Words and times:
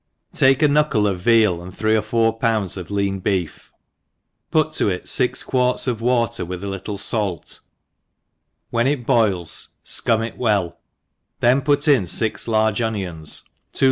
TAKE 0.33 0.63
a 0.63 0.67
knuckle 0.67 1.05
of 1.05 1.19
veal, 1.19 1.61
and 1.61 1.71
three 1.77 1.95
or 1.95 2.01
four 2.01 2.33
pounds 2.39 2.75
of 2.75 2.89
lean 2.89 3.19
beef, 3.19 3.71
put 4.49 4.69
tp 4.69 4.89
it 4.89 5.07
fix 5.07 5.43
quarts 5.43 5.85
of 5.85 6.01
water 6.01 6.43
with 6.43 6.63
a 6.63 6.67
little 6.67 6.97
fait, 6.97 7.59
when 8.71 8.87
it 8.87 9.05
boils 9.05 9.75
fcum 9.85 10.27
it 10.27 10.39
well, 10.39 10.73
then 11.39 11.61
put 11.61 11.87
in 11.87 12.07
fix 12.07 12.47
large 12.47 12.81
onions, 12.81 13.43
two. 13.73 13.79